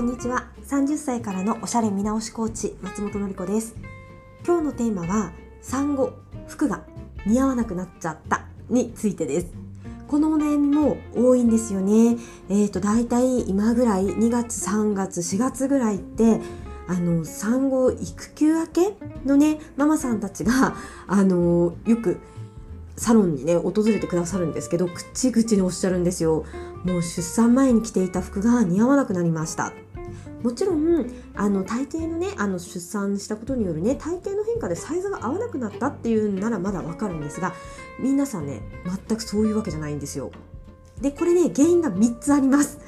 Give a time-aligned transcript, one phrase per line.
[0.00, 0.46] こんにちは。
[0.66, 3.76] 30歳からのおしゃれ見直しコーチ松本の子です。
[4.46, 5.30] 今日のテーマは
[5.60, 6.14] 産後
[6.48, 6.84] 服が
[7.26, 9.48] 似合わなくなっちゃったについてです。
[10.08, 12.16] このお悩みも多いんですよね。
[12.48, 16.40] えっ、ー、とだいたい今ぐらい2月3月4月ぐらいって
[16.88, 18.80] あの産後育休明け
[19.26, 20.76] のねママさんたちが
[21.08, 22.20] あのよく
[22.96, 26.46] サロンにね訪れてくださるんですけど口々におっしゃるんですよ。
[26.84, 29.74] もう出産前に着ていた服が似合わなくなりました。
[30.42, 37.54] もちろんあの大抵のねあの出産したことによるね大抵の変化でサイズが合わなくなったっていうならまだわかるんですが
[37.98, 40.30] 皆さんね全くそういうわけじゃないんですよ。
[41.00, 42.78] でこれね原因が3つあります。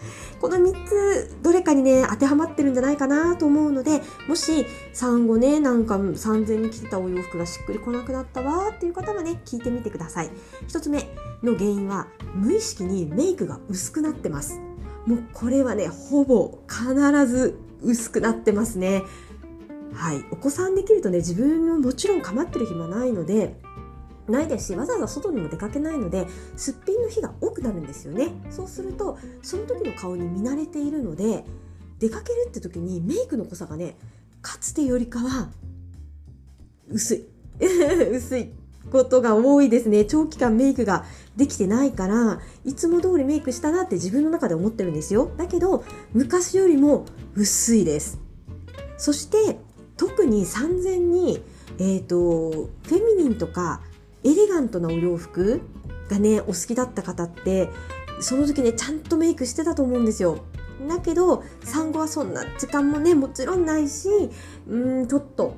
[0.40, 10.30] この3つどれかにね当てはまってるんじゃないかなと思うのでもし産後ねなんか3000に着てたお洋服がしっくりこなくなったわっていう方はね聞いてみてください。
[10.66, 11.08] 1つ目
[11.42, 14.71] の原因は無意識にメイクが薄くなってます。
[15.06, 19.02] もうこれはねほぼ必ず薄くなってますね。
[19.92, 20.24] はい。
[20.30, 23.56] お子さんできるとね自分ももちろん構ってる暇ないので
[24.28, 28.28] ないですしわざわざ外にも出かけないのですっぴんの日が多くなるんですよね。
[28.50, 31.44] そうするとその時の顔に見慣れているので
[31.98, 33.96] 出かけるって時にメイクの濃さがね
[34.40, 35.50] かつてよりかは
[36.88, 37.24] 薄い。
[38.10, 38.50] 薄い。
[38.90, 40.04] ことが多いですね。
[40.04, 41.04] 長期間メイクが
[41.36, 45.30] できてないからいつも通りメイクしたなって自分の中で思ってるんですよ。
[45.36, 48.18] だけど昔よりも薄いです。
[48.96, 49.58] そして
[49.96, 51.42] 特に産前に
[51.78, 52.16] えっ、ー、と
[52.50, 53.80] フェミニンとか
[54.24, 55.62] エレガントなお洋服
[56.08, 57.70] がねお好きだった方って
[58.20, 60.44] その時ねちゃんとメイクしてたと思うんですよ。
[60.88, 64.08] だけど産後はそんな時間もねもちろんないし
[64.68, 65.54] うんちょっと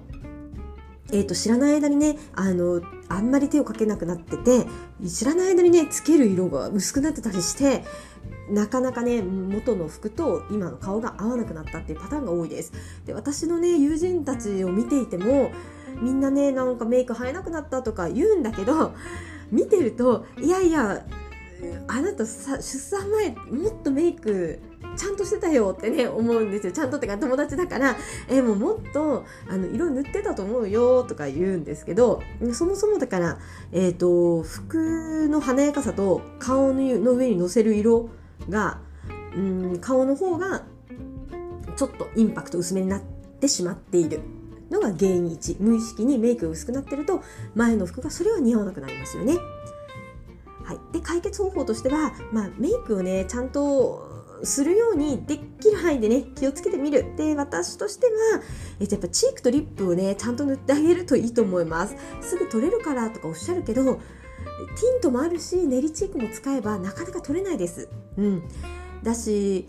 [1.13, 4.67] えーと、知らない間にねあのあんまり手をかけなくなってて
[5.07, 7.85] 知らない間にねつける色が薄くなってたりして
[8.51, 12.73] なかなかね元の服と今の顔が合わなくなったっていうパターンが多いです。
[13.07, 15.51] で私のね友人たちを見ていても
[16.01, 18.95] みんなねなんかメイク生えなくなったとか言うんだけど
[19.51, 21.05] 見てるといやいや
[21.89, 24.61] あなたさ出産前もっとメイク
[24.97, 26.73] ちゃんとしてたよってね思うんですよ。
[26.73, 27.97] ちゃんとってか友達だから
[28.29, 32.23] えもうもっとあの色塗ってたと思うよとか言うんですけど
[32.53, 33.39] そもそもだから
[33.73, 38.11] えっ、ー、と服の華やかさと顔の上にのせる色
[38.49, 38.79] が
[39.37, 40.63] うん顔の方が
[41.77, 43.01] ちょっとインパクト薄めになっ
[43.41, 44.21] てしまっている。
[44.71, 47.23] のが原因1無意識にメイクが薄くなってると
[47.55, 49.37] 前の服がそれは似合わなくなりますよね。
[50.65, 57.15] はい、で解決方法としては、まあ、メイクをねちゃんとするようにできる範囲でね気をつけてみる。
[57.17, 58.13] で私としては
[58.81, 61.97] えやっぱチークとリップをねちゃんと塗ってあげるといいと思います。
[62.21, 63.95] すぐ取れるからとかおっしゃるけどティ
[64.99, 67.89] ントもあるし練りチークも使えばなかなか取れないです。
[68.17, 68.43] うん。
[69.03, 69.69] だし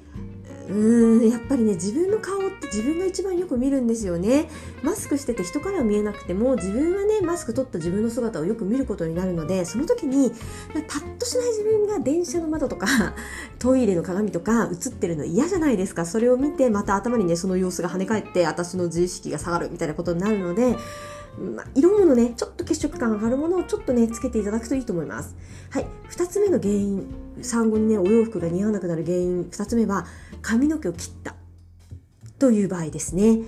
[0.68, 4.50] うーんやっぱりね自分の顔って自分が一番よく見るんですよね。
[4.84, 10.31] マスクしてて人からは見えなくても自分はねマスク取った自分の姿をよく見ることになるのでその時に
[10.74, 12.88] パッとしない自分が電車の窓とか
[13.59, 16.06] トイレの鏡とか映ってるの嫌じゃないですか。
[16.06, 20.76] それを見てまた頭にねその様子が跳ね返って私の自意識が下がるみたいなことになるので
[21.38, 25.35] まあ、色物ねちょっと血色感上がるものをちょっとねつけていただくといいと思います。
[25.69, 25.88] はい。
[26.09, 27.06] 2つ目の原因
[27.41, 30.06] 産後にねお洋服が似合わなくなる原因2つ目は
[30.41, 31.35] 髪の毛を切った
[32.40, 33.40] という場合ですね。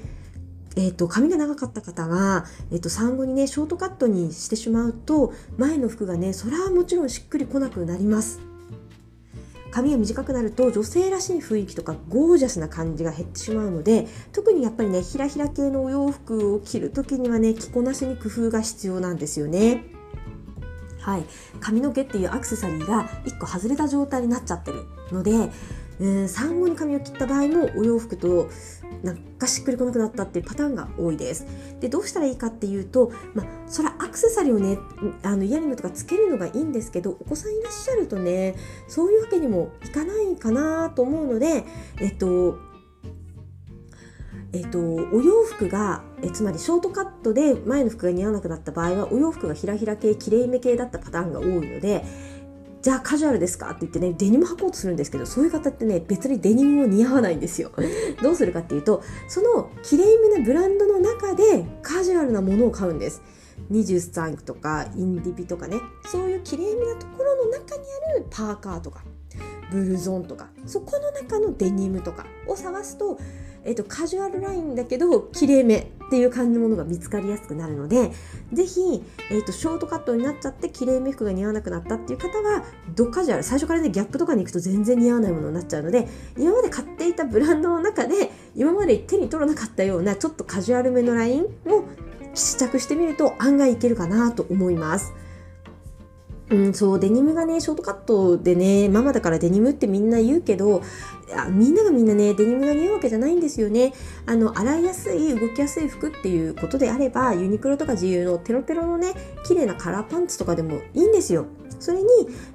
[0.75, 8.39] えーと、髪が長かった方が、えーと、産後にねショートカットにしてしまうと前の服がねそれはもちろんしっくりこなくなります。
[9.71, 19.83] 髪が短くなると女性らしい雰囲気とかゴージャスな感じが減ってしまうので特にやっぱりねひらひら系のお洋服を着る時にはね着こなしに工夫が必要なんですよね。
[21.01, 21.25] はい、
[21.61, 24.83] 髪の毛っていうアクセサリーが1個外れた状態になっちゃってる
[25.13, 25.49] ので
[26.27, 28.49] 産後に髪を切った場合もお洋服と
[29.03, 31.45] なんかしっくりこなくなったっていうパターンが多いです。
[31.79, 34.77] でどうしたらいいかっていうと、まあ、それはアクセサリーをね
[35.23, 38.55] あのイヤリングとかつけるのがいいんですけどお子さんいらっしゃるとね
[38.87, 41.65] そういうわけにもいかないかなと思うので
[41.99, 42.57] えっと
[44.53, 52.05] えっと、お洋服がえつまりショートカットで前の服が似合わなくなった場合はお洋服がひらひら系きれいめ系だったパターンが多いので
[52.81, 53.71] じゃあカジュアルですか？
[53.71, 57.71] って言ってねデニム履こうとするんですけどそういう方ってね別にデニムも似合わないんですよ。
[58.21, 63.21] どうするかっていうとそのきれいめなブランドの中でカジュアルなものを買うんです。
[63.71, 65.77] 23とかインディビとかね。
[66.05, 69.01] そういうきれいめなところの中にあるパーカーとか
[69.71, 73.19] ブルゾンとかそこの中のデニムとかを探すと
[73.65, 78.11] えっと、カジュアルラインだけど綺麗めっていう感じのものが見つかりやすくなるので
[78.53, 82.63] ぜひ、えっと、ショートカットになっちゃって綺麗め服が似合わなくなったっていう方は
[82.95, 86.07] ドカジュアル最初からねギャップとかに行くと全然似合わないものになっちゃうので
[86.37, 91.83] 今まで買っていたブランドの中で今まで手に取らなかったようなちょっとカジュアルめのラインを
[92.33, 95.13] 試着してみると案外いけるかなと思います。
[96.49, 100.81] うん、そう、デニムがね、ショートカットでね、ママだからデニムってみんな言うけど、
[101.35, 103.93] あみんながみんなね、デニムが似合うわけじゃないんですよね。
[104.25, 109.13] あの、洗いやすい、動きやすい服っていうことであれば、ユニクロとか自由のテロテロのね、
[109.45, 111.47] 綺麗なカラーパンツとかでもいいんですよ。
[111.79, 112.07] それに、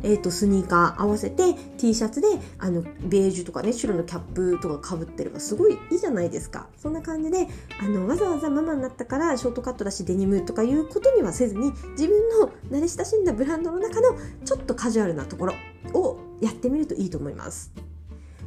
[0.02, 2.28] えーと、スニーカー合わせて T シャツで
[2.58, 7.48] あのベージュとかね白のキャップとかかぶってればすごいいいじゃないですかそんな感じで
[7.80, 15.54] あのわざわざママになったからショートカットだしデニムとかいうことにはせずに自分の慣れ親しんだブランドの中のちょっとカジュアルなところ
[15.94, 17.72] をやってみるといいと思います。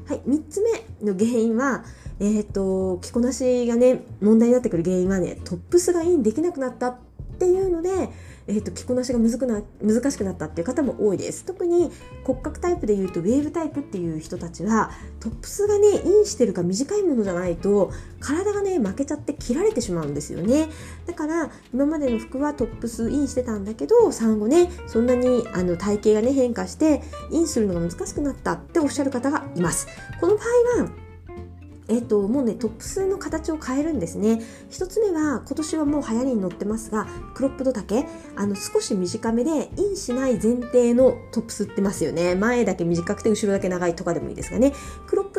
[0.08, 1.84] はい、3つ目の原因は、
[2.20, 6.98] えーと着こなしがね問題になってくる原因はねトップスがインできなくなったっ
[7.36, 8.10] っていうので
[8.48, 11.46] えーと、着こなしが難くな難しくなったっていう方も多いです。
[11.46, 11.92] 特に
[12.24, 20.68] 骨格タイプでいうとウェーブタイプっていう人たちはトップスがねインしてるか短いものじゃないと体がね負けちゃって切られてしまうんですよね。
[21.08, 27.02] だから今までの服はトップスインしてたんだけど産後ねそんなにあの体型がね変化して
[27.32, 29.88] インするのが難しくなったっておっしゃる方がいます。
[30.22, 30.44] この場
[30.78, 31.05] 合は
[31.88, 34.42] えっ、ー、と、もうね、トップスの形を変えるんですね。
[34.70, 38.06] 一つ目は、今年はもう流行りに乗ってますが、クロップド丈。
[38.36, 42.36] あの、少し短めで、インしない前提のトップスってますよね。
[42.36, 44.74] 前だけ短くて、後ろだけ長いとかでもいいですがね。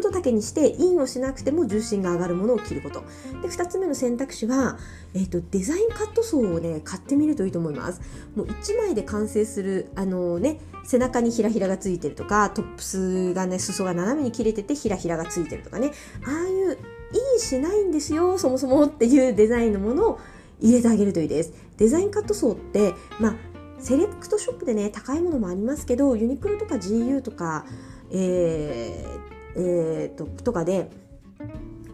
[0.01, 3.03] ップド丈にして、インをしなくても重心が上がるものを着ること。
[3.43, 4.79] で、二つ目の選択肢は、
[5.15, 8.01] え、ー、と、デザインカットソーをね、買ってみるといいと思います。
[8.35, 15.91] もう1枚で完成する、あのね、背中にひらひらがついてるとかトップスがね裾が斜めに切れててひらひらがついてるとかね
[16.25, 16.79] ああいう
[17.13, 20.21] インしないんですよそもそもっていうデザインのものを
[20.61, 23.37] 入れてあげるといいですデザインカットソーってまあ
[23.79, 27.67] セレクトショップでね高いものもありますけどユニクロとか GU とか
[28.13, 30.91] えー、えー、ととかで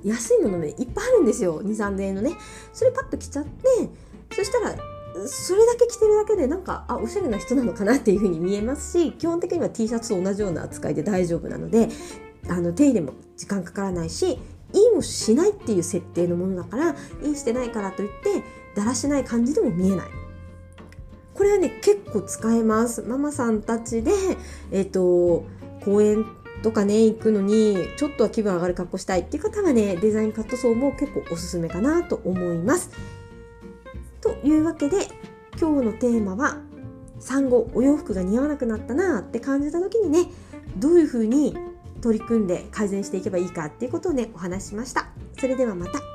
[0.04, 1.62] 安いものねいっぱいあるんですよ。
[1.62, 2.32] 23,000のね。
[2.72, 3.68] それパッと着ちゃって
[4.34, 4.76] そしたら
[5.26, 11.88] それだけ着てるだけでなんかあおしゃれな人なのかなっていう風に見えますし基本的には T シャツと同じような扱いで大丈夫なので
[12.48, 14.38] あの手入れも時間かからないし
[14.72, 18.42] インをしないっていう設定のものだからインしてないからといって
[18.74, 20.06] だらしない感じでも見えない。
[21.34, 23.02] これはね結構使えます。
[23.02, 24.12] ママさんたちで
[24.70, 25.44] えっ、ー、と
[25.84, 26.24] 公園
[26.62, 32.90] とかね行くのにちょっとは気分上がる格好したいっていう方はねデザインカットソーも結構おすすめかなと思います
[34.20, 35.08] というわけで
[35.60, 36.58] 今日のテーマは
[37.18, 40.30] 産後お洋服が似合わなくなったなって感じた時にね
[40.76, 41.56] どういうふうに
[42.00, 45.06] 取り組んで改善していけばいいかっていうことをねお話ししました。
[45.38, 46.11] それではまた。